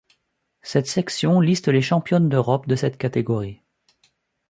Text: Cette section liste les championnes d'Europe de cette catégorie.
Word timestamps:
Cette 0.63 0.87
section 0.87 1.39
liste 1.39 1.67
les 1.67 1.83
championnes 1.83 2.27
d'Europe 2.27 2.65
de 2.67 2.75
cette 2.75 2.97
catégorie. 2.97 3.61